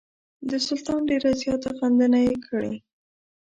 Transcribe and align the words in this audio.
د 0.49 0.51
سلطان 0.67 1.01
ډېره 1.09 1.31
زیاته 1.41 1.69
غندنه 1.79 2.19
یې 2.27 2.35
کړې. 2.47 2.73